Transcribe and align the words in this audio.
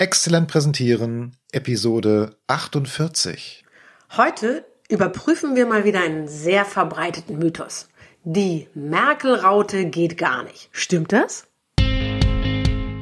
Exzellent 0.00 0.48
präsentieren, 0.48 1.36
Episode 1.52 2.34
48. 2.46 3.66
Heute 4.16 4.64
überprüfen 4.88 5.56
wir 5.56 5.66
mal 5.66 5.84
wieder 5.84 6.00
einen 6.00 6.26
sehr 6.26 6.64
verbreiteten 6.64 7.38
Mythos. 7.38 7.86
Die 8.24 8.66
Merkel-Raute 8.72 9.90
geht 9.90 10.16
gar 10.16 10.42
nicht. 10.44 10.70
Stimmt 10.72 11.12
das? 11.12 11.48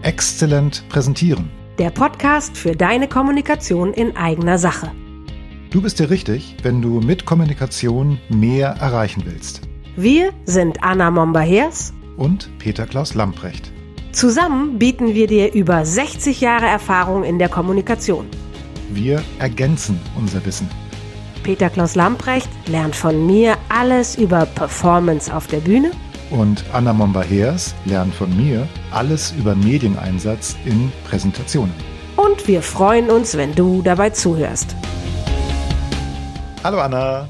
Exzellent 0.03 0.89
präsentieren. 0.89 1.53
Der 1.79 1.91
Podcast 1.91 2.57
für 2.57 2.73
deine 2.73 3.09
Kommunikation 3.09 3.95
in 3.95 4.17
eigener 4.17 4.59
Sache. 4.59 4.91
Du 5.71 5.81
bist 5.81 6.01
dir 6.01 6.11
richtig, 6.11 6.57
wenn 6.65 6.83
du 6.83 7.01
mit 7.01 7.25
Kommunikation 7.25 8.19
mehr 8.29 8.71
erreichen 8.71 9.23
willst. 9.25 9.61
Wir 9.95 10.33
sind 10.47 10.83
Anna 10.83 11.13
Momba-Hers 11.13 11.93
Und 12.17 12.51
Peter 12.59 12.87
Klaus 12.87 13.15
Lamprecht. 13.15 13.73
Zusammen 14.13 14.79
bieten 14.79 15.15
wir 15.15 15.27
dir 15.27 15.53
über 15.53 15.85
60 15.85 16.41
Jahre 16.41 16.67
Erfahrung 16.67 17.25
in 17.25 17.39
der 17.39 17.49
Kommunikation. 17.49 18.27
Wir 18.91 19.23
ergänzen 19.39 20.01
unser 20.17 20.45
Wissen. 20.47 20.69
Peter 21.43 21.71
Klaus 21.71 21.95
Lamprecht 21.95 22.49
lernt 22.67 22.97
von 22.97 23.27
mir 23.27 23.57
alles 23.69 24.17
über 24.17 24.47
Performance 24.47 25.35
auf 25.35 25.47
der 25.47 25.59
Bühne 25.59 25.93
Und 26.31 26.65
Anna 26.73 26.93
Momba-Hers 26.93 27.75
lernt 27.87 28.15
von 28.15 28.35
mir 28.37 28.67
alles 28.91 29.33
über 29.39 29.55
Medieneinsatz 29.55 30.57
in 30.65 30.91
Präsentationen. 31.09 31.73
und 32.17 32.49
wir 32.49 32.63
freuen 32.63 33.11
uns, 33.11 33.37
wenn 33.37 33.55
du 33.55 33.81
dabei 33.83 34.11
zuhörst. 34.11 34.75
Hallo 36.65 36.81
Anna. 36.81 37.29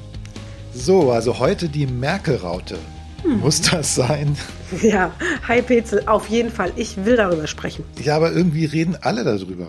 So, 0.75 1.13
also 1.13 1.39
heute 1.39 1.69
die 1.69 1.87
Merkel-Raute. 1.87 2.79
Muss 3.25 3.61
das 3.63 3.95
sein? 3.95 4.37
Ja, 4.83 5.13
hi 5.47 5.63
Petzel, 5.63 6.03
auf 6.07 6.29
jeden 6.29 6.51
Fall. 6.51 6.73
Ich 6.77 7.05
will 7.05 7.17
darüber 7.17 7.47
sprechen. 7.47 7.85
Ja, 8.03 8.17
aber 8.17 8.33
irgendwie 8.33 8.65
reden 8.65 8.97
alle 9.01 9.25
darüber. 9.25 9.69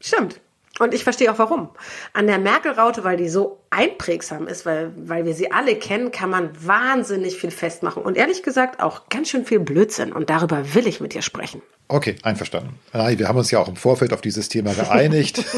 Stimmt. 0.00 0.40
Und 0.80 0.92
ich 0.92 1.04
verstehe 1.04 1.32
auch 1.32 1.38
warum. 1.38 1.68
An 2.14 2.26
der 2.26 2.38
Merkel-Raute, 2.38 3.04
weil 3.04 3.16
die 3.16 3.28
so 3.28 3.60
einprägsam 3.70 4.48
ist, 4.48 4.66
weil, 4.66 4.92
weil 4.96 5.24
wir 5.24 5.34
sie 5.34 5.52
alle 5.52 5.76
kennen, 5.76 6.10
kann 6.10 6.30
man 6.30 6.50
wahnsinnig 6.66 7.36
viel 7.36 7.52
festmachen. 7.52 8.02
Und 8.02 8.16
ehrlich 8.16 8.42
gesagt 8.42 8.82
auch 8.82 9.08
ganz 9.08 9.28
schön 9.28 9.44
viel 9.44 9.60
Blödsinn. 9.60 10.12
Und 10.12 10.30
darüber 10.30 10.74
will 10.74 10.88
ich 10.88 11.00
mit 11.00 11.14
dir 11.14 11.22
sprechen. 11.22 11.62
Okay, 11.86 12.16
einverstanden. 12.22 12.78
Wir 12.92 13.28
haben 13.28 13.36
uns 13.38 13.50
ja 13.50 13.58
auch 13.58 13.68
im 13.68 13.76
Vorfeld 13.76 14.12
auf 14.12 14.20
dieses 14.20 14.48
Thema 14.48 14.72
geeinigt. 14.74 15.44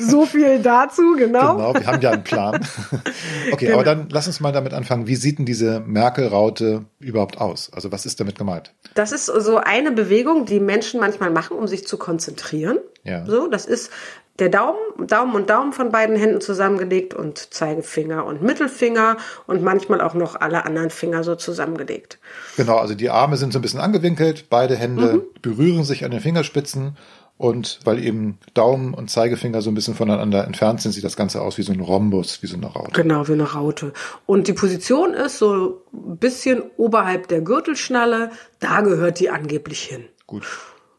So 0.00 0.26
viel 0.26 0.60
dazu, 0.60 1.14
genau. 1.16 1.56
genau, 1.56 1.74
wir 1.74 1.86
haben 1.86 2.00
ja 2.02 2.10
einen 2.10 2.22
Plan. 2.22 2.64
Okay, 3.52 3.66
Genau. 3.66 3.76
aber 3.76 3.84
dann 3.84 4.08
lass 4.10 4.26
uns 4.26 4.40
mal 4.40 4.52
damit 4.52 4.74
anfangen. 4.74 5.06
Wie 5.06 5.16
sieht 5.16 5.38
denn 5.38 5.46
diese 5.46 5.80
Merkel-Raute 5.80 6.84
überhaupt 7.00 7.38
aus? 7.40 7.72
Also 7.72 7.90
was 7.90 8.04
ist 8.06 8.20
damit 8.20 8.36
gemeint? 8.38 8.74
Das 8.94 9.12
ist 9.12 9.26
so 9.26 9.56
eine 9.56 9.90
Bewegung, 9.90 10.44
die 10.44 10.60
Menschen 10.60 11.00
manchmal 11.00 11.30
machen, 11.30 11.56
um 11.56 11.66
sich 11.66 11.86
zu 11.86 11.96
konzentrieren. 11.96 12.78
Ja. 13.04 13.24
So, 13.26 13.48
das 13.48 13.64
ist 13.64 13.90
der 14.38 14.48
Daumen, 14.48 14.78
Daumen 15.06 15.34
und 15.34 15.50
Daumen 15.50 15.72
von 15.72 15.90
beiden 15.90 16.16
Händen 16.16 16.40
zusammengelegt 16.40 17.12
und 17.14 17.38
Zeigefinger 17.52 18.24
und 18.24 18.42
Mittelfinger 18.42 19.16
und 19.46 19.62
manchmal 19.62 20.00
auch 20.00 20.14
noch 20.14 20.36
alle 20.36 20.64
anderen 20.64 20.90
Finger 20.90 21.24
so 21.24 21.34
zusammengelegt. 21.34 22.18
Genau, 22.56 22.76
also 22.76 22.94
die 22.94 23.10
Arme 23.10 23.36
sind 23.36 23.52
so 23.52 23.58
ein 23.58 23.62
bisschen 23.62 23.80
angewinkelt, 23.80 24.46
beide 24.50 24.76
Hände 24.76 25.14
Mhm. 25.14 25.22
berühren 25.42 25.84
sich 25.84 26.04
an 26.04 26.10
den 26.12 26.20
Fingerspitzen 26.20 26.96
und 27.36 27.78
weil 27.84 28.04
eben 28.04 28.38
Daumen 28.54 28.94
und 28.94 29.10
Zeigefinger 29.10 29.62
so 29.62 29.70
ein 29.70 29.74
bisschen 29.74 29.94
voneinander 29.94 30.44
entfernt 30.44 30.80
sind, 30.82 30.92
sieht 30.92 31.04
das 31.04 31.16
Ganze 31.16 31.40
aus 31.40 31.56
wie 31.58 31.62
so 31.62 31.72
ein 31.72 31.80
Rhombus, 31.80 32.42
wie 32.42 32.46
so 32.48 32.56
eine 32.56 32.66
Raute. 32.66 33.00
Genau, 33.00 33.26
wie 33.28 33.32
eine 33.32 33.52
Raute. 33.52 33.92
Und 34.26 34.48
die 34.48 34.52
Position 34.52 35.14
ist 35.14 35.38
so 35.38 35.82
ein 35.92 36.16
bisschen 36.16 36.62
oberhalb 36.76 37.28
der 37.28 37.40
Gürtelschnalle. 37.40 38.30
Da 38.58 38.80
gehört 38.80 39.20
die 39.20 39.30
angeblich 39.30 39.82
hin. 39.82 40.04
Gut, 40.26 40.44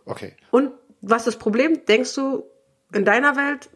okay. 0.06 0.34
Und 0.52 0.72
was 1.02 1.20
ist 1.22 1.28
das 1.28 1.36
Problem? 1.38 1.86
Denkst 1.88 2.16
du, 2.16 2.44
in 2.94 3.06
deiner 3.06 3.36
Welt 3.36 3.70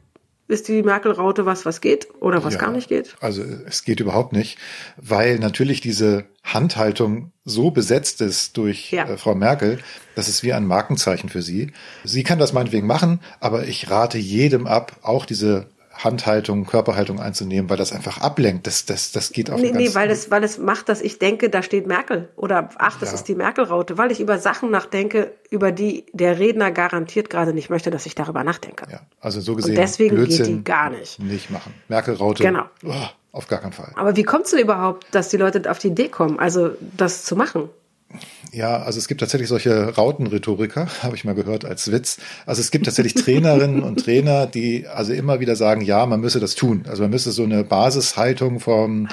ist 0.47 0.67
die 0.67 0.83
Merkel-Raute 0.83 1.45
was, 1.45 1.65
was 1.65 1.79
geht 1.81 2.07
oder 2.19 2.43
was 2.43 2.55
Ja, 2.55 2.59
gar 2.59 2.71
nicht 2.71 2.89
geht? 2.89 3.15
Also 3.21 3.43
es 3.65 3.83
geht 3.83 3.99
überhaupt 4.01 4.33
nicht, 4.33 4.57
weil 4.97 5.39
natürlich 5.39 5.79
diese 5.81 6.25
Handhaltung 6.43 7.31
so 7.45 7.71
besetzt 7.71 8.21
ist 8.21 8.57
durch 8.57 8.91
Ja. 8.91 9.05
äh, 9.07 9.17
Frau 9.17 9.35
Merkel, 9.35 9.79
das 10.15 10.27
ist 10.27 10.43
wie 10.43 10.53
ein 10.53 10.65
Markenzeichen 10.67 11.29
für 11.29 11.41
sie. 11.41 11.71
Sie 12.03 12.23
kann 12.23 12.39
das 12.39 12.51
meinetwegen 12.53 12.85
machen, 12.87 13.21
aber 13.39 13.65
ich 13.67 13.89
rate 13.89 14.17
jedem 14.17 14.67
ab, 14.67 14.97
auch 15.01 15.25
diese 15.25 15.67
Handhaltung, 15.93 16.65
Körperhaltung 16.65 17.19
einzunehmen, 17.19 17.69
weil 17.69 17.77
das 17.77 17.93
einfach 17.93 18.19
ablenkt. 18.19 18.65
Das, 18.67 18.85
das, 18.85 19.11
das 19.11 19.31
geht 19.31 19.49
auf 19.51 19.61
Nee, 19.61 19.69
eine 19.69 19.77
nee, 19.77 19.93
weil 19.95 20.09
es, 20.09 20.31
weil 20.31 20.43
es 20.43 20.57
macht, 20.57 20.89
dass 20.89 21.01
ich 21.01 21.19
denke, 21.19 21.49
da 21.49 21.61
steht 21.61 21.85
Merkel. 21.87 22.29
Oder 22.35 22.69
ach, 22.77 22.99
das 22.99 23.09
Ja. 23.09 23.15
ist 23.15 23.27
die 23.27 23.35
Merkel-Raute, 23.35 23.97
weil 23.97 24.11
ich 24.11 24.19
über 24.19 24.39
Sachen 24.39 24.71
nachdenke, 24.71 25.31
über 25.51 25.71
die 25.71 26.05
der 26.11 26.39
Redner 26.39 26.71
garantiert 26.71 27.29
gerade 27.29 27.53
nicht 27.53 27.69
möchte, 27.69 27.91
dass 27.91 28.05
ich 28.05 28.15
darüber 28.15 28.43
nachdenke. 28.43 28.85
Ja, 28.91 29.01
also 29.21 29.39
so 29.39 29.55
gesehen. 29.55 29.75
deswegen 29.75 30.15
geht 30.15 30.25
Blödsinn 30.29 30.57
die 30.57 30.63
gar 30.63 30.89
nicht. 30.89 31.19
Nicht 31.19 31.51
machen. 31.51 31.73
Merkel-Raute. 31.89 32.43
Genau. 32.43 32.63
Oh, 32.83 32.93
auf 33.31 33.47
gar 33.47 33.59
keinen 33.59 33.73
Fall. 33.73 33.91
Aber 33.95 34.15
wie 34.15 34.23
kommt 34.23 34.45
es 34.45 34.51
denn 34.51 34.59
überhaupt, 34.61 35.05
dass 35.11 35.29
die 35.29 35.37
Leute 35.37 35.69
auf 35.69 35.79
die 35.79 35.87
Idee 35.89 36.09
kommen, 36.09 36.39
also 36.39 36.71
das 36.97 37.23
zu 37.23 37.35
machen? 37.35 37.69
Ja, 38.53 38.83
also 38.83 38.99
es 38.99 39.07
gibt 39.07 39.19
tatsächlich 39.19 39.49
solche 39.49 39.95
Rautenrhetoriker, 39.95 40.87
habe 41.03 41.15
ich 41.15 41.25
mal 41.25 41.33
gehört 41.33 41.65
als 41.65 41.91
Witz. 41.91 42.19
Also 42.45 42.61
es 42.61 42.69
gibt 42.69 42.85
tatsächlich 42.85 43.15
Trainerinnen 43.15 43.81
und 43.81 44.03
Trainer, 44.03 44.45
die 44.45 44.87
also 44.87 45.11
immer 45.11 45.39
wieder 45.39 45.55
sagen, 45.55 45.81
ja, 45.81 46.05
man 46.05 46.21
müsse 46.21 46.39
das 46.39 46.53
tun. 46.53 46.83
Also 46.87 47.01
man 47.01 47.09
müsse 47.09 47.31
so 47.31 47.43
eine 47.43 47.63
Basishaltung 47.63 48.59
vom, 48.59 49.07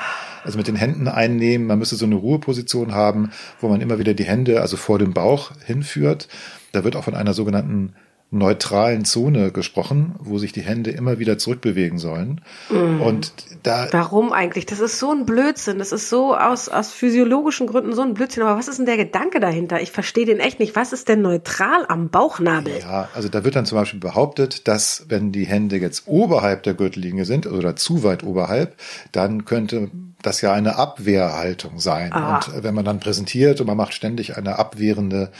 also 0.45 0.59
mit 0.59 0.69
den 0.69 0.77
Händen 0.77 1.09
einnehmen, 1.09 1.67
man 1.67 1.79
müsse 1.79 1.97
so 1.97 2.05
eine 2.05 2.17
Ruheposition 2.17 2.95
haben, 2.95 3.31
wo 3.61 3.69
man 3.69 3.81
immer 3.81 3.99
wieder 3.99 4.13
die 4.13 4.25
Hände 4.25 4.61
also 4.61 4.77
vor 4.77 4.99
dem 4.99 5.15
Bauch 5.15 5.53
hinführt. 5.65 6.29
Da 6.73 6.85
wird 6.85 6.95
auch 6.95 7.05
von 7.05 7.15
einer 7.15 7.33
sogenannten 7.33 7.95
neutralen 8.33 9.05
Zone 9.05 9.51
gesprochen, 9.51 10.15
wo 10.21 10.39
sich 10.39 10.53
die 10.53 10.61
Hände 10.61 10.91
immer 10.91 11.19
wieder 11.19 11.37
zurückbewegen 11.37 11.99
sollen. 11.99 12.41
Und 12.71 13.33
da 13.65 13.89
Warum 13.91 14.33
eigentlich? 14.33 14.67
Das 14.67 14.79
ist 14.79 15.01
so 15.01 15.11
ein 15.11 15.27
Blödsinn. 15.27 15.79
Das 15.79 15.91
ist 15.91 16.09
so 16.09 16.37
aus, 16.37 16.69
aus 16.69 16.93
physiologischen 16.93 17.67
Gründen 17.67 17.93
so 17.93 18.03
ein 18.03 18.15
Blödsinn. 18.15 18.45
Aber 18.45 18.57
was 18.57 18.69
ist 18.69 18.79
denn 18.79 18.87
der 18.87 18.97
Gedanke 18.97 19.41
dahinter? 19.41 19.81
Ich 19.81 19.91
verstehe 19.91 20.27
den 20.27 20.39
echt 20.39 20.61
nicht. 20.61 20.77
Was 20.77 20.93
ist 20.93 21.09
denn 21.09 21.23
neutral 21.23 21.85
am 21.89 22.09
Bauchnabel? 22.09 22.79
Ja, 22.79 23.09
also 23.15 23.29
da 23.29 23.43
wird 23.43 23.57
dann 23.57 23.67
zum 23.67 23.79
Beispiel 23.79 24.01
behauptet, 24.01 24.69
dass 24.69 25.07
wenn 25.09 25.33
die 25.33 25.47
Hände 25.47 25.77
jetzt 25.77 26.07
oberhalb 26.07 26.63
der 26.63 26.75
Gürtellinie 26.75 27.25
sind 27.25 27.47
oder 27.47 27.75
zu 27.75 28.05
weit 28.05 28.23
oberhalb, 28.23 28.77
dann 29.11 29.45
könnte 29.45 29.91
das 30.23 30.41
ja 30.41 30.53
eine 30.53 30.77
Abwehrhaltung 30.77 31.79
sein. 31.81 32.13
Ah. 32.13 32.37
Und 32.37 32.63
wenn 32.63 32.75
man 32.75 32.85
dann 32.85 33.01
präsentiert 33.01 33.61
und 33.61 33.67
man 33.67 33.77
macht 33.77 33.95
ständig 33.95 34.37
eine 34.37 34.59
abwehrende 34.59 35.31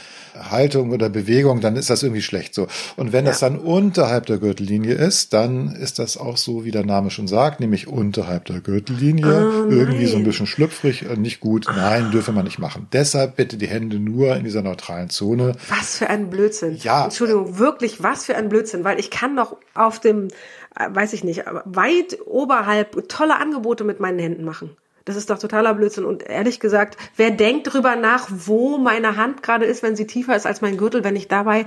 Haltung 0.49 0.91
oder 0.91 1.09
Bewegung, 1.09 1.61
dann 1.61 1.75
ist 1.75 1.89
das 1.89 2.03
irgendwie 2.03 2.21
schlecht 2.21 2.53
so. 2.55 2.67
Und 2.95 3.13
wenn 3.13 3.25
das 3.25 3.41
Ja. 3.41 3.49
dann 3.49 3.59
unterhalb 3.59 4.25
der 4.25 4.37
Gürtellinie 4.37 4.93
ist, 4.95 5.33
dann 5.33 5.75
ist 5.75 5.99
das 5.99 6.17
auch 6.17 6.37
so, 6.37 6.65
wie 6.65 6.71
der 6.71 6.85
Name 6.85 7.11
schon 7.11 7.27
sagt, 7.27 7.59
nämlich 7.59 7.87
unterhalb 7.87 8.45
der 8.45 8.59
Gürtellinie. 8.61 9.25
Oh, 9.25 9.69
irgendwie 9.69 10.05
so 10.07 10.17
ein 10.17 10.23
bisschen 10.23 10.47
schlüpfrig, 10.47 11.05
äh, 11.09 11.15
nicht 11.15 11.39
gut. 11.39 11.65
Nein, 11.67 12.11
dürfe 12.11 12.31
man 12.31 12.45
nicht 12.45 12.59
machen. 12.59 12.87
Deshalb 12.93 13.35
bitte 13.35 13.57
die 13.57 13.67
Hände 13.67 13.99
nur 13.99 14.35
in 14.35 14.43
dieser 14.43 14.61
neutralen 14.61 15.09
Zone. 15.09 15.53
Was 15.69 15.97
für 15.97 16.09
ein 16.09 16.29
Blödsinn. 16.29 16.77
Ja. 16.77 17.03
Entschuldigung, 17.05 17.59
wirklich, 17.59 18.01
was 18.01 18.25
für 18.25 18.35
ein 18.35 18.49
Blödsinn, 18.49 18.83
weil 18.83 18.99
ich 18.99 19.09
kann 19.11 19.35
doch 19.35 19.57
auf 19.73 19.99
dem, 19.99 20.29
weiß 20.75 21.13
ich 21.13 21.23
nicht, 21.23 21.43
weit 21.65 22.17
oberhalb 22.25 23.07
tolle 23.09 23.37
Angebote 23.37 23.83
mit 23.83 23.99
meinen 23.99 24.19
Händen 24.19 24.43
machen. 24.43 24.75
Das 25.05 25.15
ist 25.15 25.29
doch 25.29 25.39
totaler 25.39 25.73
Blödsinn. 25.73 26.05
Und 26.05 26.23
ehrlich 26.23 26.59
gesagt, 26.59 26.97
wer 27.17 27.31
denkt 27.31 27.73
drüber 27.73 27.95
nach, 27.95 28.27
wo 28.29 28.77
meine 28.77 29.17
Hand 29.17 29.43
gerade 29.43 29.65
ist, 29.65 29.83
wenn 29.83 29.95
sie 29.95 30.07
tiefer 30.07 30.35
ist 30.35 30.45
als 30.45 30.61
mein 30.61 30.77
Gürtel, 30.77 31.03
wenn 31.03 31.15
ich 31.15 31.27
dabei 31.27 31.65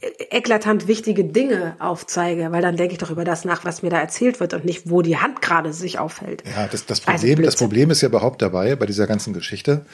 äh, 0.00 0.08
eklatant 0.30 0.86
wichtige 0.86 1.24
Dinge 1.24 1.76
aufzeige, 1.78 2.52
weil 2.52 2.62
dann 2.62 2.76
denke 2.76 2.92
ich 2.92 2.98
doch 2.98 3.10
über 3.10 3.24
das 3.24 3.44
nach, 3.44 3.64
was 3.64 3.82
mir 3.82 3.90
da 3.90 3.98
erzählt 3.98 4.40
wird 4.40 4.52
und 4.52 4.64
nicht, 4.64 4.90
wo 4.90 5.00
die 5.00 5.16
Hand 5.16 5.40
gerade 5.40 5.72
sich 5.72 5.98
aufhält. 5.98 6.42
Ja, 6.54 6.68
das, 6.70 6.84
das, 6.84 7.06
Also 7.06 7.26
Problem, 7.26 7.36
das 7.36 7.54
Blödsinn. 7.54 7.58
Problem 7.66 7.90
ist 7.90 8.02
ja 8.02 8.08
überhaupt 8.08 8.42
dabei, 8.42 8.76
bei 8.76 8.86
dieser 8.86 9.06
ganzen 9.06 9.32
Geschichte, 9.32 9.86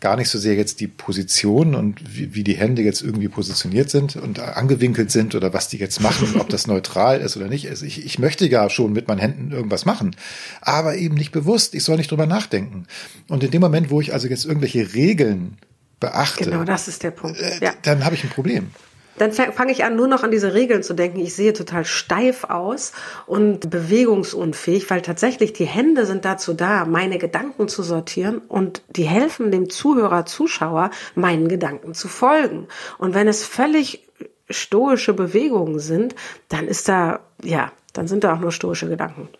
gar 0.00 0.16
nicht 0.16 0.28
so 0.28 0.38
sehr 0.38 0.54
jetzt 0.54 0.78
die 0.80 0.86
Position 0.86 1.74
und 1.74 2.00
wie, 2.16 2.34
wie 2.34 2.44
die 2.44 2.54
Hände 2.56 2.82
jetzt 2.82 3.02
irgendwie 3.02 3.28
positioniert 3.28 3.90
sind 3.90 4.14
und 4.16 4.38
angewinkelt 4.38 5.10
sind 5.10 5.34
oder 5.34 5.52
was 5.52 5.68
die 5.68 5.76
jetzt 5.78 6.00
machen, 6.00 6.36
ob 6.40 6.48
das 6.48 6.66
neutral 6.68 7.20
ist 7.20 7.36
oder 7.36 7.48
nicht. 7.48 7.68
Also 7.68 7.84
ich, 7.84 8.04
ich 8.04 8.18
möchte 8.18 8.46
ja 8.46 8.70
schon 8.70 8.92
mit 8.92 9.08
meinen 9.08 9.18
Händen 9.18 9.50
irgendwas 9.50 9.84
machen, 9.86 10.14
aber 10.60 10.96
eben 10.96 11.16
nicht 11.16 11.32
bewusst. 11.32 11.74
Ich 11.74 11.82
soll 11.84 11.96
nicht 11.96 12.10
drüber 12.10 12.26
nachdenken. 12.26 12.86
Und 13.28 13.42
in 13.42 13.50
dem 13.50 13.60
Moment, 13.60 13.90
wo 13.90 14.00
ich 14.00 14.12
also 14.12 14.28
jetzt 14.28 14.44
irgendwelche 14.44 14.94
Regeln 14.94 15.58
beachte, 16.00 16.44
Genau, 16.44 16.62
das 16.62 16.86
ist 16.86 17.02
der 17.02 17.10
Punkt. 17.10 17.40
äh, 17.40 17.58
Ja. 17.60 17.72
dann 17.82 18.04
habe 18.04 18.14
ich 18.14 18.22
ein 18.22 18.30
Problem. 18.30 18.70
Dann 19.18 19.32
fange 19.32 19.72
ich 19.72 19.84
an, 19.84 19.96
nur 19.96 20.08
noch 20.08 20.22
an 20.22 20.30
diese 20.30 20.54
Regeln 20.54 20.82
zu 20.82 20.94
denken. 20.94 21.20
Ich 21.20 21.34
sehe 21.34 21.52
total 21.52 21.84
steif 21.84 22.44
aus 22.44 22.92
und 23.26 23.70
bewegungsunfähig, 23.70 24.88
weil 24.90 25.02
tatsächlich 25.02 25.52
die 25.52 25.66
Hände 25.66 26.06
sind 26.06 26.24
dazu 26.24 26.54
da, 26.54 26.84
meine 26.84 27.18
Gedanken 27.18 27.68
zu 27.68 27.82
sortieren 27.82 28.38
und 28.38 28.82
die 28.88 29.04
helfen 29.04 29.50
dem 29.50 29.68
Zuhörer, 29.70 30.26
Zuschauer, 30.26 30.90
meinen 31.14 31.48
Gedanken 31.48 31.94
zu 31.94 32.08
folgen. 32.08 32.68
Und 32.98 33.14
wenn 33.14 33.28
es 33.28 33.44
völlig 33.44 34.08
stoische 34.50 35.12
Bewegungen 35.12 35.78
sind, 35.78 36.14
dann 36.48 36.66
ist 36.66 36.88
da, 36.88 37.20
ja, 37.42 37.72
dann 37.92 38.08
sind 38.08 38.24
da 38.24 38.34
auch 38.34 38.40
nur 38.40 38.52
stoische 38.52 38.88
Gedanken. 38.88 39.28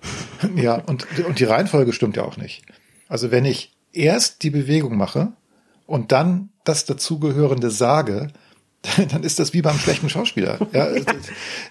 Ja, 0.54 0.76
und, 0.86 1.04
und 1.26 1.40
die 1.40 1.44
Reihenfolge 1.44 1.92
stimmt 1.92 2.16
ja 2.16 2.22
auch 2.22 2.36
nicht. 2.36 2.62
Also 3.08 3.32
wenn 3.32 3.44
ich 3.44 3.72
erst 3.92 4.44
die 4.44 4.50
Bewegung 4.50 4.96
mache 4.96 5.32
und 5.84 6.12
dann 6.12 6.50
das 6.62 6.84
dazugehörende 6.84 7.72
sage, 7.72 8.28
dann 9.10 9.24
ist 9.24 9.38
das 9.38 9.52
wie 9.52 9.62
beim 9.62 9.76
schlechten 9.78 10.08
Schauspieler. 10.08 10.58
Ja, 10.72 10.88
ja. 10.96 11.02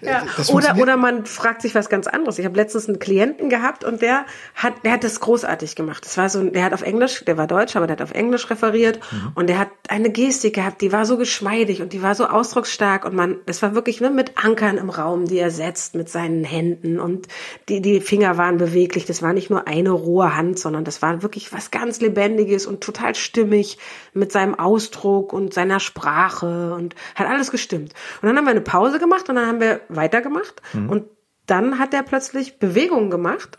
ja. 0.02 0.22
Oder, 0.48 0.76
oder 0.76 0.96
man 0.96 1.24
fragt 1.24 1.62
sich 1.62 1.74
was 1.74 1.88
ganz 1.88 2.06
anderes. 2.06 2.38
Ich 2.38 2.44
habe 2.44 2.56
letztens 2.56 2.86
einen 2.86 2.98
Klienten 2.98 3.48
gehabt 3.48 3.82
und 3.82 4.02
der 4.02 4.26
hat, 4.54 4.84
der 4.84 4.92
hat 4.92 5.04
das 5.04 5.20
großartig 5.20 5.74
gemacht. 5.74 6.04
Das 6.04 6.16
war 6.18 6.28
so, 6.28 6.42
der 6.42 6.64
hat 6.64 6.74
auf 6.74 6.82
Englisch, 6.82 7.24
der 7.24 7.38
war 7.38 7.46
Deutsch, 7.46 7.76
aber 7.76 7.86
der 7.86 7.96
hat 7.96 8.02
auf 8.02 8.12
Englisch 8.12 8.50
referiert 8.50 9.00
mhm. 9.10 9.32
und 9.34 9.46
der 9.48 9.58
hat 9.58 9.68
eine 9.88 10.10
Gestik 10.10 10.54
gehabt, 10.54 10.82
die 10.82 10.92
war 10.92 11.06
so 11.06 11.16
geschmeidig 11.16 11.80
und 11.80 11.92
die 11.94 12.02
war 12.02 12.14
so 12.14 12.26
ausdrucksstark 12.26 13.06
und 13.06 13.14
man, 13.14 13.38
das 13.46 13.62
war 13.62 13.74
wirklich 13.74 14.00
ne, 14.00 14.10
mit 14.10 14.32
Ankern 14.36 14.76
im 14.76 14.90
Raum, 14.90 15.24
die 15.24 15.38
er 15.38 15.50
setzt 15.50 15.94
mit 15.94 16.10
seinen 16.10 16.44
Händen 16.44 17.00
und 17.00 17.26
die, 17.68 17.80
die 17.80 18.00
Finger 18.00 18.36
waren 18.36 18.58
beweglich. 18.58 19.06
Das 19.06 19.22
war 19.22 19.32
nicht 19.32 19.48
nur 19.48 19.66
eine 19.66 19.90
rohe 19.90 20.36
Hand, 20.36 20.58
sondern 20.58 20.84
das 20.84 21.00
war 21.00 21.22
wirklich 21.22 21.52
was 21.52 21.70
ganz 21.70 22.00
Lebendiges 22.00 22.66
und 22.66 22.82
total 22.82 23.14
stimmig 23.14 23.78
mit 24.12 24.30
seinem 24.30 24.54
Ausdruck 24.54 25.32
und 25.32 25.54
seiner 25.54 25.80
Sprache 25.80 26.74
und 26.74 26.94
hat 27.14 27.26
alles 27.26 27.50
gestimmt. 27.50 27.94
Und 28.20 28.28
dann 28.28 28.36
haben 28.36 28.44
wir 28.44 28.50
eine 28.50 28.60
Pause 28.60 28.98
gemacht 28.98 29.28
und 29.30 29.36
dann 29.36 29.46
haben 29.46 29.60
wir 29.60 29.80
weitergemacht. 29.88 30.60
Mhm. 30.74 30.90
Und 30.90 31.04
dann 31.46 31.78
hat 31.78 31.94
er 31.94 32.02
plötzlich 32.02 32.58
Bewegungen 32.58 33.10
gemacht. 33.10 33.58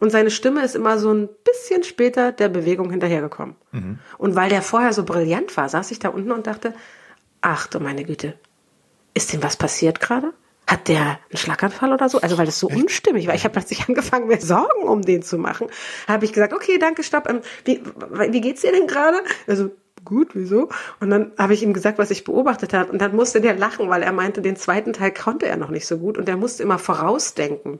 Und 0.00 0.10
seine 0.10 0.30
Stimme 0.30 0.64
ist 0.64 0.74
immer 0.74 0.98
so 0.98 1.12
ein 1.12 1.28
bisschen 1.44 1.84
später 1.84 2.32
der 2.32 2.48
Bewegung 2.48 2.90
hinterhergekommen. 2.90 3.54
Mhm. 3.70 3.98
Und 4.18 4.34
weil 4.34 4.48
der 4.48 4.62
vorher 4.62 4.92
so 4.92 5.04
brillant 5.04 5.56
war, 5.56 5.68
saß 5.68 5.90
ich 5.90 5.98
da 5.98 6.08
unten 6.08 6.32
und 6.32 6.46
dachte, 6.46 6.74
ach 7.42 7.66
du 7.66 7.80
meine 7.80 8.04
Güte, 8.04 8.34
ist 9.14 9.32
dem 9.32 9.42
was 9.42 9.56
passiert 9.56 10.00
gerade? 10.00 10.32
Hat 10.66 10.88
der 10.88 11.02
einen 11.02 11.36
Schlaganfall 11.36 11.92
oder 11.92 12.08
so? 12.08 12.20
Also 12.20 12.38
weil 12.38 12.46
das 12.46 12.58
so 12.58 12.68
unstimmig 12.68 13.26
war. 13.26 13.34
Ich 13.34 13.44
habe 13.44 13.52
plötzlich 13.52 13.84
angefangen, 13.88 14.28
mir 14.28 14.40
Sorgen 14.40 14.84
um 14.84 15.02
den 15.02 15.22
zu 15.22 15.36
machen. 15.36 15.66
Habe 16.08 16.24
ich 16.24 16.32
gesagt, 16.32 16.54
okay, 16.54 16.78
danke, 16.78 17.02
stopp. 17.02 17.28
Ähm, 17.28 17.40
wie, 17.64 17.82
wie 18.30 18.40
geht's 18.40 18.62
dir 18.62 18.72
denn 18.72 18.86
gerade? 18.86 19.18
Also 19.46 19.70
gut, 20.04 20.30
wieso? 20.34 20.68
Und 21.00 21.10
dann 21.10 21.32
habe 21.38 21.54
ich 21.54 21.62
ihm 21.62 21.72
gesagt, 21.72 21.98
was 21.98 22.10
ich 22.10 22.24
beobachtet 22.24 22.72
habe. 22.72 22.90
Und 22.92 23.00
dann 23.00 23.14
musste 23.14 23.40
der 23.40 23.54
lachen, 23.54 23.88
weil 23.88 24.02
er 24.02 24.12
meinte, 24.12 24.42
den 24.42 24.56
zweiten 24.56 24.92
Teil 24.92 25.12
konnte 25.12 25.46
er 25.46 25.56
noch 25.56 25.70
nicht 25.70 25.86
so 25.86 25.98
gut 25.98 26.18
und 26.18 26.28
er 26.28 26.36
musste 26.36 26.62
immer 26.62 26.78
vorausdenken. 26.78 27.78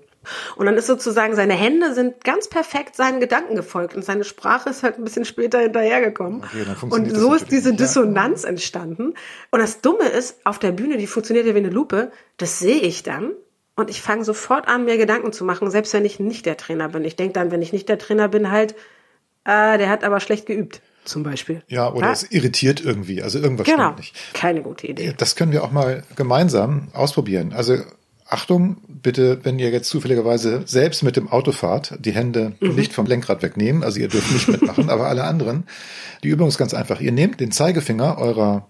Und 0.57 0.67
dann 0.67 0.77
ist 0.77 0.87
sozusagen, 0.87 1.35
seine 1.35 1.55
Hände 1.55 1.95
sind 1.95 2.23
ganz 2.25 2.49
perfekt 2.49 2.95
seinen 2.95 3.21
Gedanken 3.21 3.57
gefolgt 3.57 3.95
und 3.95 4.05
seine 4.05 4.25
Sprache 4.25 4.71
ist 4.71 4.83
halt 4.83 4.99
ein 4.99 5.05
bisschen 5.05 5.25
später 5.25 5.61
hinterhergekommen. 5.61 6.43
Okay, 6.45 6.67
und 6.91 7.17
so 7.17 7.35
ist 7.35 7.51
diese 7.51 7.73
Dissonanz 7.75 8.43
ja. 8.43 8.51
entstanden. 8.51 9.15
Und 9.51 9.61
das 9.61 9.81
Dumme 9.81 10.09
ist, 10.09 10.45
auf 10.45 10.59
der 10.59 10.73
Bühne, 10.73 10.99
die 10.99 11.07
funktioniert 11.07 11.47
ja 11.47 11.55
wie 11.55 11.59
eine 11.59 11.71
Lupe, 11.71 12.13
das 12.37 12.59
sehe 12.59 12.81
ich 12.81 13.03
dann. 13.03 13.33
Und 13.77 13.89
ich 13.89 14.03
fange 14.03 14.25
sofort 14.25 14.69
an, 14.69 14.85
mir 14.85 14.99
Gedanken 14.99 15.33
zu 15.33 15.45
machen, 15.45 15.71
selbst 15.71 15.95
wenn 15.95 16.05
ich 16.05 16.21
nicht 16.21 16.45
der 16.45 16.59
Trainer 16.59 16.91
bin. 16.91 17.05
Ich 17.05 17.17
denke 17.17 17.33
dann, 17.33 17.51
wenn 17.51 17.63
ich 17.63 17.73
nicht 17.73 17.89
der 17.89 17.99
Trainer 17.99 18.29
bin, 18.29 18.51
halt, 18.51 18.73
äh, 19.45 19.79
der 19.79 19.89
hat 19.89 20.05
aber 20.05 20.21
schlecht 20.21 20.45
geübt 20.45 20.83
zum 21.05 21.23
Beispiel. 21.23 21.63
Ja, 21.69 21.93
oder 21.93 22.07
ja? 22.07 22.13
es 22.13 22.31
irritiert 22.31 22.81
irgendwie. 22.81 23.23
Also 23.23 23.39
irgendwas 23.39 23.67
genau. 23.67 23.85
stimmt 23.85 23.99
nicht. 23.99 24.35
Keine 24.35 24.63
gute 24.63 24.87
Idee. 24.87 25.15
Das 25.17 25.37
können 25.37 25.53
wir 25.53 25.65
auch 25.65 25.73
mal 25.73 26.03
gemeinsam 26.17 26.89
ausprobieren. 26.93 27.53
Also 27.53 27.79
Achtung, 28.31 28.77
bitte, 28.87 29.41
wenn 29.43 29.59
ihr 29.59 29.71
jetzt 29.71 29.91
zufälligerweise 29.91 30.63
selbst 30.65 31.03
mit 31.03 31.17
dem 31.17 31.29
Auto 31.29 31.51
fahrt, 31.51 31.97
die 31.99 32.13
Hände 32.13 32.53
mhm. 32.61 32.77
nicht 32.77 32.93
vom 32.93 33.07
Lenkrad 33.07 33.43
wegnehmen. 33.43 33.83
Also 33.83 33.99
ihr 33.99 34.09
dürft 34.09 34.31
nicht 34.33 34.49
mitmachen, 34.49 34.89
aber 34.91 35.09
alle 35.09 35.25
anderen. 35.25 35.65
Die 36.23 36.29
Übung 36.29 36.49
ist 36.49 36.59
ganz 36.59 36.73
einfach. 36.73 37.01
Ihr 37.01 37.13
nehmt 37.13 37.41
den 37.41 37.51
Zeigefinger 37.51 38.19
eurer 38.19 38.69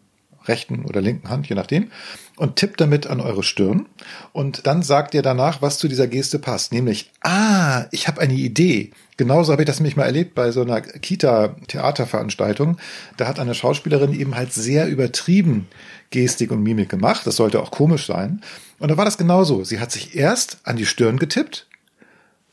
rechten 0.51 0.85
oder 0.85 1.01
linken 1.01 1.31
Hand, 1.31 1.49
je 1.49 1.55
nachdem, 1.55 1.91
und 2.37 2.57
tippt 2.57 2.81
damit 2.81 3.07
an 3.07 3.21
eure 3.21 3.43
Stirn. 3.43 3.87
Und 4.33 4.67
dann 4.67 4.83
sagt 4.83 5.15
ihr 5.15 5.23
danach, 5.23 5.63
was 5.63 5.79
zu 5.79 5.89
dieser 5.89 6.07
Geste 6.07 6.39
passt. 6.39 6.73
Nämlich, 6.73 7.11
ah, 7.23 7.87
ich 7.91 8.09
habe 8.09 8.21
eine 8.21 8.35
Idee. 8.35 8.91
Genauso 9.17 9.53
habe 9.53 9.63
ich 9.63 9.67
das 9.67 9.81
nämlich 9.81 9.97
mal 9.97 10.05
erlebt 10.05 10.35
bei 10.35 10.51
so 10.51 10.63
einer 10.63 10.81
Kita-Theaterveranstaltung. 10.81 12.79
Da 13.17 13.29
hat 13.29 13.39
eine 13.39 13.55
Schauspielerin 13.55 14.19
eben 14.19 14.35
halt 14.35 14.53
sehr 14.53 14.89
übertrieben 14.89 15.69
Gestik 16.11 16.51
und 16.51 16.63
Mimik 16.63 16.89
gemacht. 16.89 17.27
Das 17.27 17.37
sollte 17.37 17.61
auch 17.61 17.71
komisch 17.71 18.07
sein. 18.07 18.41
Und 18.79 18.91
da 18.91 18.97
war 18.97 19.05
das 19.05 19.19
genauso. 19.19 19.63
Sie 19.63 19.79
hat 19.79 19.93
sich 19.93 20.17
erst 20.17 20.59
an 20.65 20.77
die 20.77 20.87
Stirn 20.87 21.19
getippt. 21.19 21.67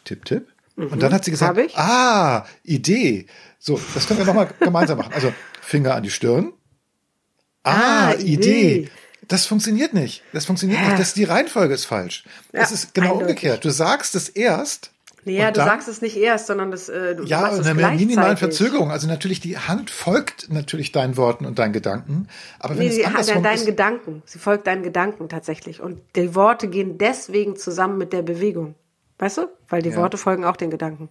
Tipp, 0.04 0.26
tipp. 0.26 0.48
Mhm. 0.76 0.88
Und 0.88 1.02
dann 1.02 1.14
hat 1.14 1.26
sie 1.26 1.32
gesagt, 1.32 1.58
ah, 1.76 2.46
Idee. 2.64 3.26
So, 3.60 3.80
das 3.94 4.08
können 4.08 4.20
wir 4.20 4.26
nochmal 4.26 4.50
gemeinsam 4.60 4.98
machen. 4.98 5.14
Also 5.14 5.34
Finger 5.62 5.96
an 5.96 6.04
die 6.04 6.12
Stirn. 6.12 6.54
Ah, 7.68 8.10
ah 8.10 8.14
Idee. 8.14 8.76
Idee. 8.76 8.90
Das 9.28 9.46
funktioniert 9.46 9.94
nicht. 9.94 10.24
Das 10.32 10.46
funktioniert 10.46 10.80
ja. 10.80 10.88
nicht. 10.88 11.00
Das, 11.00 11.14
die 11.14 11.26
Reihenfolge 11.26 11.74
ist 11.74 11.86
falsch. 11.86 12.24
Das 12.52 12.70
ja, 12.70 12.76
ist 12.76 12.94
genau 12.94 13.14
eindeutig. 13.14 13.28
umgekehrt. 13.28 13.66
Du 13.66 13.70
sagst 13.70 14.16
es 14.16 14.30
erst. 14.30 14.92
Naja, 15.26 15.52
du 15.52 15.60
dann, 15.60 15.68
sagst 15.68 15.90
es 15.90 16.02
nicht 16.02 16.16
erst, 16.16 16.48
sondern 16.48 16.72
das, 16.72 16.88
äh, 16.88 17.14
du 17.14 17.24
ja, 17.24 17.42
machst 17.42 17.60
es 17.60 17.68
eine 17.68 17.92
minimalen 17.92 18.38
Verzögerung. 18.38 18.92
Also 18.92 19.08
natürlich, 19.08 19.42
die 19.42 19.58
Hand 19.58 19.90
folgt 19.90 20.50
natürlich 20.50 20.94
deinen 20.94 21.18
Worten 21.18 21.46
und 21.46 21.60
deinen 21.60 21.74
Gedanken. 21.74 22.30
Aber 22.60 22.78
wenn 22.78 22.88
nee, 22.88 23.02
es 23.02 23.06
andersrum 23.06 23.44
deinen 23.44 23.66
Gedanken. 23.66 24.24
Sie 24.26 24.40
folgt 24.40 24.68
deinen 24.68 24.84
Gedanken 24.84 25.28
tatsächlich. 25.28 25.82
Und 25.82 26.00
die 26.16 26.34
Worte 26.34 26.70
gehen 26.70 26.98
deswegen 26.98 27.58
zusammen 27.58 27.98
mit 27.98 28.14
der 28.14 28.22
Bewegung. 28.22 28.76
Weißt 29.20 29.40
du? 29.40 29.48
Weil 29.68 29.82
die 29.82 29.90
ja. 29.90 29.98
Worte 29.98 30.18
folgen 30.18 30.46
auch 30.46 30.56
den 30.56 30.70
Gedanken. 30.70 31.10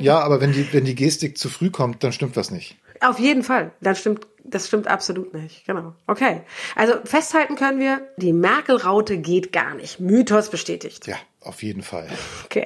ja, 0.00 0.18
aber 0.18 0.40
wenn 0.40 0.52
die, 0.52 0.72
wenn 0.72 0.84
die 0.84 0.96
Gestik 0.96 1.38
zu 1.38 1.48
früh 1.48 1.70
kommt, 1.70 2.02
dann 2.02 2.12
stimmt 2.12 2.34
was 2.34 2.50
nicht. 2.50 2.76
Auf 3.00 3.18
jeden 3.18 3.42
Fall. 3.42 3.72
Dann 3.80 3.94
stimmt, 3.94 4.26
das 4.44 4.68
stimmt 4.68 4.88
absolut 4.88 5.34
nicht. 5.34 5.64
Genau. 5.66 5.94
Okay. 6.06 6.42
Also 6.76 6.94
festhalten 7.04 7.56
können 7.56 7.80
wir, 7.80 8.06
die 8.16 8.32
Merkel-Raute 8.32 9.18
geht 9.18 9.52
gar 9.52 9.74
nicht. 9.74 10.00
Mythos 10.00 10.50
bestätigt. 10.50 11.06
Ja, 11.06 11.16
auf 11.40 11.62
jeden 11.62 11.82
Fall. 11.82 12.08
Okay. 12.44 12.64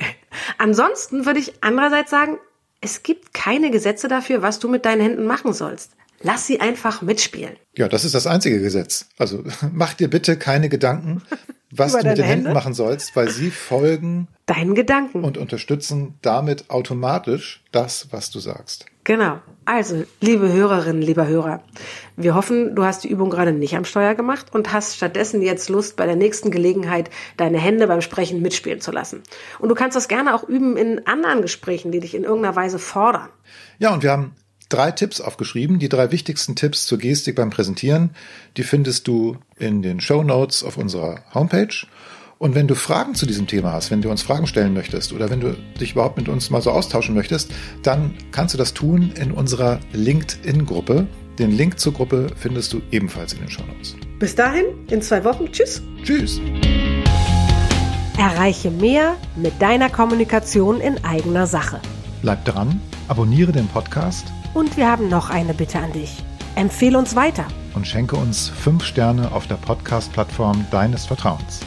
Ansonsten 0.58 1.26
würde 1.26 1.40
ich 1.40 1.54
andererseits 1.62 2.10
sagen, 2.10 2.38
es 2.80 3.02
gibt 3.02 3.34
keine 3.34 3.70
Gesetze 3.70 4.08
dafür, 4.08 4.42
was 4.42 4.58
du 4.58 4.68
mit 4.68 4.84
deinen 4.84 5.00
Händen 5.00 5.26
machen 5.26 5.52
sollst. 5.52 5.92
Lass 6.22 6.46
sie 6.46 6.60
einfach 6.60 7.02
mitspielen. 7.02 7.56
Ja, 7.76 7.88
das 7.88 8.04
ist 8.04 8.14
das 8.14 8.26
einzige 8.26 8.60
Gesetz. 8.60 9.06
Also 9.18 9.44
mach 9.72 9.94
dir 9.94 10.08
bitte 10.08 10.38
keine 10.38 10.68
Gedanken, 10.68 11.22
was 11.70 11.92
du 11.92 12.06
mit 12.06 12.18
den 12.18 12.24
Händen 12.24 12.52
machen 12.52 12.74
sollst, 12.74 13.16
weil 13.16 13.28
sie 13.28 13.50
folgen 13.50 14.28
deinen 14.46 14.74
Gedanken 14.74 15.24
und 15.24 15.36
unterstützen 15.36 16.14
damit 16.22 16.70
automatisch 16.70 17.62
das, 17.72 18.08
was 18.12 18.30
du 18.30 18.40
sagst. 18.40 18.86
Genau. 19.06 19.38
Also, 19.64 20.02
liebe 20.20 20.52
Hörerinnen, 20.52 21.00
lieber 21.00 21.28
Hörer, 21.28 21.62
wir 22.16 22.34
hoffen, 22.34 22.74
du 22.74 22.84
hast 22.84 23.04
die 23.04 23.08
Übung 23.08 23.30
gerade 23.30 23.52
nicht 23.52 23.76
am 23.76 23.84
Steuer 23.84 24.16
gemacht 24.16 24.46
und 24.52 24.72
hast 24.72 24.96
stattdessen 24.96 25.42
jetzt 25.42 25.68
Lust, 25.68 25.94
bei 25.94 26.06
der 26.06 26.16
nächsten 26.16 26.50
Gelegenheit 26.50 27.08
deine 27.36 27.58
Hände 27.58 27.86
beim 27.86 28.00
Sprechen 28.00 28.42
mitspielen 28.42 28.80
zu 28.80 28.90
lassen. 28.90 29.22
Und 29.60 29.68
du 29.68 29.76
kannst 29.76 29.96
das 29.96 30.08
gerne 30.08 30.34
auch 30.34 30.42
üben 30.48 30.76
in 30.76 31.06
anderen 31.06 31.40
Gesprächen, 31.40 31.92
die 31.92 32.00
dich 32.00 32.16
in 32.16 32.24
irgendeiner 32.24 32.56
Weise 32.56 32.80
fordern. 32.80 33.28
Ja, 33.78 33.94
und 33.94 34.02
wir 34.02 34.10
haben 34.10 34.34
drei 34.68 34.90
Tipps 34.90 35.20
aufgeschrieben, 35.20 35.78
die 35.78 35.88
drei 35.88 36.10
wichtigsten 36.10 36.56
Tipps 36.56 36.86
zur 36.86 36.98
Gestik 36.98 37.36
beim 37.36 37.50
Präsentieren. 37.50 38.10
Die 38.56 38.64
findest 38.64 39.06
du 39.06 39.36
in 39.56 39.82
den 39.82 40.00
Show 40.00 40.24
Notes 40.24 40.64
auf 40.64 40.76
unserer 40.76 41.20
Homepage. 41.32 41.86
Und 42.38 42.54
wenn 42.54 42.68
du 42.68 42.74
Fragen 42.74 43.14
zu 43.14 43.24
diesem 43.24 43.46
Thema 43.46 43.72
hast, 43.72 43.90
wenn 43.90 44.02
du 44.02 44.10
uns 44.10 44.20
Fragen 44.20 44.46
stellen 44.46 44.74
möchtest 44.74 45.14
oder 45.14 45.30
wenn 45.30 45.40
du 45.40 45.56
dich 45.80 45.92
überhaupt 45.92 46.18
mit 46.18 46.28
uns 46.28 46.50
mal 46.50 46.60
so 46.60 46.70
austauschen 46.70 47.14
möchtest, 47.14 47.50
dann 47.82 48.14
kannst 48.30 48.52
du 48.52 48.58
das 48.58 48.74
tun 48.74 49.10
in 49.18 49.32
unserer 49.32 49.80
LinkedIn-Gruppe. 49.94 51.06
Den 51.38 51.50
Link 51.50 51.80
zur 51.80 51.94
Gruppe 51.94 52.26
findest 52.36 52.74
du 52.74 52.82
ebenfalls 52.90 53.32
in 53.32 53.38
den 53.40 53.48
Show 53.48 53.62
Notes. 53.64 53.96
Bis 54.18 54.34
dahin, 54.34 54.66
in 54.90 55.00
zwei 55.00 55.24
Wochen. 55.24 55.50
Tschüss. 55.50 55.80
Tschüss. 56.02 56.38
Erreiche 58.18 58.70
mehr 58.70 59.16
mit 59.36 59.60
deiner 59.60 59.88
Kommunikation 59.88 60.80
in 60.82 61.02
eigener 61.04 61.46
Sache. 61.46 61.80
Bleib 62.20 62.44
dran, 62.44 62.80
abonniere 63.08 63.52
den 63.52 63.68
Podcast 63.68 64.26
und 64.52 64.76
wir 64.76 64.90
haben 64.90 65.08
noch 65.08 65.30
eine 65.30 65.54
Bitte 65.54 65.78
an 65.78 65.92
dich. 65.92 66.22
Empfehle 66.54 66.98
uns 66.98 67.16
weiter. 67.16 67.46
Und 67.74 67.86
schenke 67.86 68.16
uns 68.16 68.48
fünf 68.48 68.84
Sterne 68.84 69.32
auf 69.32 69.46
der 69.46 69.56
Podcast-Plattform 69.56 70.66
deines 70.70 71.06
Vertrauens. 71.06 71.60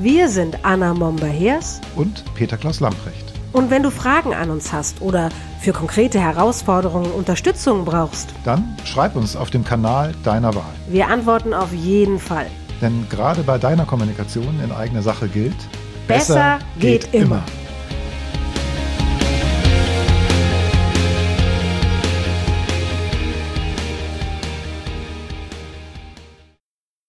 Wir 0.00 0.28
sind 0.28 0.64
Anna 0.64 0.94
Momber-Hers 0.94 1.80
und 1.96 2.24
Peter 2.36 2.56
Klaus 2.56 2.78
Lamprecht. 2.78 3.32
Und 3.52 3.68
wenn 3.68 3.82
du 3.82 3.90
Fragen 3.90 4.32
an 4.32 4.48
uns 4.48 4.72
hast 4.72 5.02
oder 5.02 5.28
für 5.60 5.72
konkrete 5.72 6.20
Herausforderungen 6.20 7.10
Unterstützung 7.10 7.84
brauchst, 7.84 8.32
dann 8.44 8.76
schreib 8.84 9.16
uns 9.16 9.34
auf 9.34 9.50
dem 9.50 9.64
Kanal 9.64 10.14
deiner 10.22 10.54
Wahl. 10.54 10.72
Wir 10.88 11.08
antworten 11.08 11.52
auf 11.52 11.72
jeden 11.72 12.20
Fall. 12.20 12.46
Denn 12.80 13.08
gerade 13.10 13.42
bei 13.42 13.58
deiner 13.58 13.86
Kommunikation 13.86 14.60
in 14.62 14.70
eigener 14.70 15.02
Sache 15.02 15.26
gilt, 15.26 15.56
besser, 16.06 16.34
besser 16.34 16.58
geht, 16.78 17.10
geht, 17.10 17.22
immer. 17.22 17.24
immer. 17.24 17.67